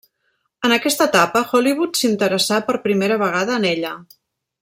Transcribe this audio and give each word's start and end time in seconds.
En 0.67 0.71
aquesta 0.77 1.05
etapa, 1.09 1.43
Hollywood 1.51 2.01
s'interessà 2.01 2.59
per 2.71 2.77
primera 2.87 3.21
vegada 3.27 3.61
en 3.61 3.69
ella. 3.75 3.93